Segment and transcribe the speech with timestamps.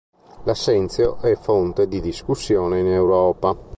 [0.45, 3.55] L'Assenzio è fonte di discussione in Europa.